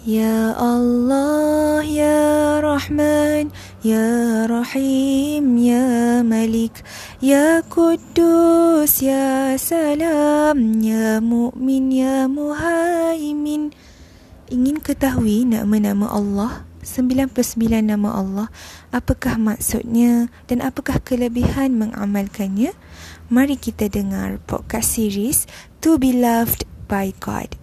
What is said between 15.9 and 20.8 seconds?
Allah? 99 nama Allah Apakah maksudnya dan